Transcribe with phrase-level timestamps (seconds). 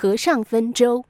[0.00, 1.04] 和尚分粥。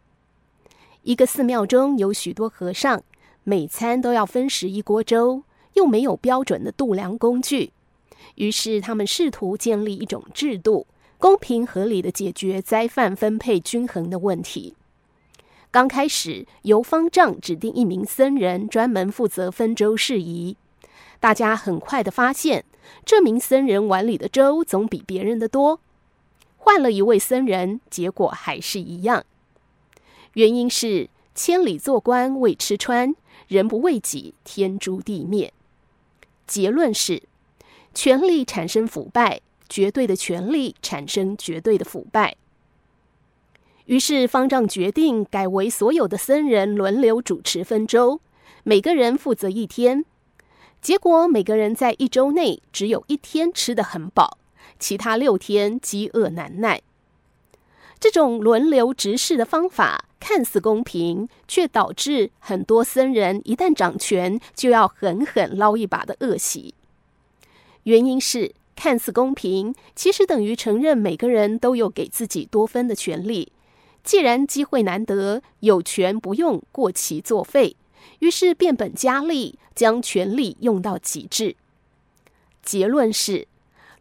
[1.03, 3.03] 一个寺庙中有许多和尚，
[3.45, 5.43] 每餐都要分食一锅粥，
[5.75, 7.75] 又没有标准的度量工具，
[8.37, 10.87] 于是他们试图建立一种制度，
[11.19, 14.75] 公平合理地解决斋饭分配均衡的问题。
[15.71, 20.57] 刚开始由方丈指定一名僧人专门负责分粥事宜，
[21.21, 22.65] 大家很快地发现，
[23.05, 25.81] 这名僧人碗里的粥总比别人的多。
[26.69, 29.25] 换了一位僧人，结果还是一样。
[30.35, 33.15] 原因是千里做官为吃穿，
[33.47, 35.51] 人不为己，天诛地灭。
[36.47, 37.23] 结论是，
[37.95, 42.37] 权力产生腐败，绝对的权力产生绝对的腐败。
[43.87, 48.21] 于是方丈决定改为所有的僧人轮流主持分粥，
[48.63, 50.05] 每个人负责一天。
[50.83, 54.37] 结果每个人在一周内只有一天吃得很饱，
[54.79, 56.83] 其他六天饥饿难耐。
[58.01, 66.75] 这种轮流执事的方法看似公平，却导致很多僧人一旦掌权，就要狠狠捞一把的恶习。
[67.83, 73.51] 原因是看似公平，其实等于承认每个人都有给自己多分的权利。
[74.05, 77.77] 既然机会难得，有权不用，过期作废，
[78.21, 81.57] 于是变本加厉，将权力用到极致。
[82.63, 83.49] 结论是：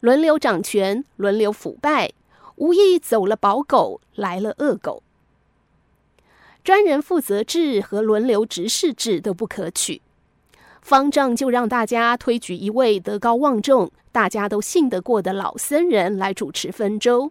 [0.00, 2.12] 轮流掌权，轮流腐败。
[2.56, 5.02] 无意走了宝狗，来了恶狗。
[6.64, 10.02] 专人负责制和轮流执事制都不可取。
[10.82, 17.30] 方丈就让大家推举一位德高望重、大家都信得过的老僧人来主持分粥。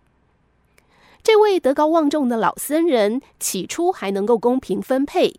[1.22, 5.36] 这位德高望重的老僧人起初还能够公平分配，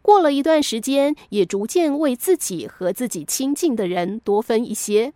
[0.00, 5.12] 过了一段时间，也逐渐为自己和自己亲近的人多分一些，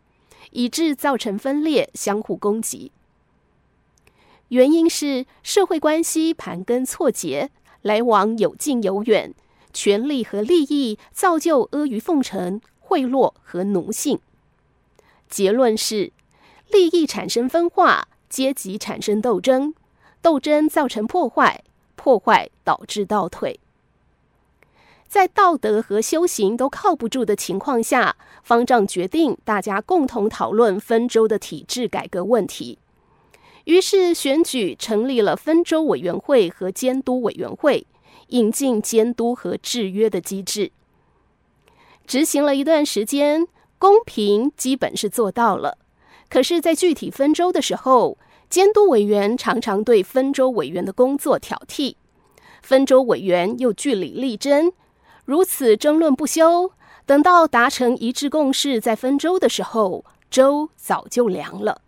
[0.50, 2.92] 以致造成分裂，相互攻击。
[4.48, 7.50] 原因是社会关系盘根错节，
[7.82, 9.34] 来往有近有远，
[9.72, 14.20] 权力和利益造就阿谀奉承、贿赂和奴性。
[15.28, 16.12] 结论是，
[16.68, 19.74] 利益产生分化，阶级产生斗争，
[20.20, 21.64] 斗争造成破坏，
[21.96, 23.58] 破坏导致倒退。
[25.14, 32.80] 在道德和修行都靠不住的情况下，方丈决定大家共同讨论分粥的体制改革问题。
[33.62, 37.86] 于是选举成立了分粥委员会和监督委员会，
[38.30, 40.72] 引进监督和制约的机制。
[42.04, 43.46] 执行了一段时间，
[43.78, 45.78] 公平基本是做到了。
[46.28, 48.18] 可是，在具体分粥的时候，
[48.50, 51.94] 监督委员常常对分粥委员的工作挑剔，
[52.62, 54.72] 分粥委员又据理力争，
[55.24, 56.72] 如此争论不休。
[57.06, 61.82] 等到达成一致共识，再分粥的时候，粥早就凉了。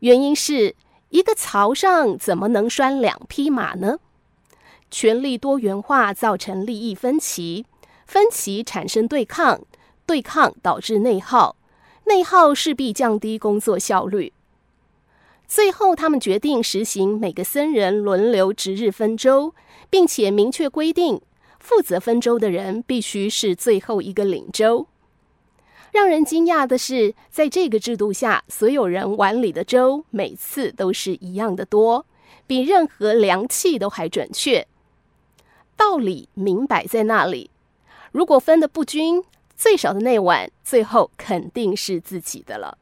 [0.00, 0.74] 原因是
[1.10, 3.98] 一个槽上怎么能拴两匹马呢？
[4.90, 7.64] 权力多元化造成利益分歧，
[8.06, 9.60] 分歧产生对抗，
[10.04, 11.54] 对抗导致内耗，
[12.06, 14.32] 内耗势必降低工作效率。
[15.46, 19.54] 最后，他们决定实行每个僧人轮流值日分粥，
[19.88, 21.20] 并且明确规定，
[21.62, 24.88] 负责分粥的人必须是最后一个领粥。
[25.92, 32.04] 让人惊讶的是，在这个制度下，所有人碗里的粥每次都是一样的多，
[32.46, 34.66] 比任何量器都还准确。
[35.76, 37.50] 道理明摆在那里，
[38.10, 39.22] 如果分得不均，
[39.54, 42.76] 最少的那碗最后肯定是自己的了。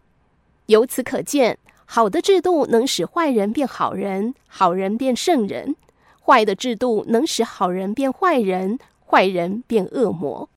[0.67, 5.75] 由此可见，好的制度能使坏人变好人，好人变圣人；
[6.25, 10.49] 坏的制度能使好人变坏人，坏人变恶魔。